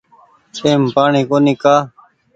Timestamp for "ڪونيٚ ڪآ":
1.29-1.75